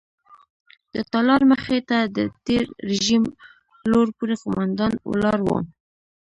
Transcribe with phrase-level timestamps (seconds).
[0.93, 3.23] د تالار مخې ته د تېر رژیم
[3.91, 5.57] لوړ پوړي قوماندان ولاړ وو.